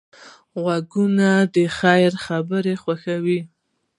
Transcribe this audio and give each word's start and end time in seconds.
غوږونه 0.61 1.27
د 1.55 1.55
خیر 1.77 2.11
خبره 2.25 2.73
خوښوي 2.83 3.39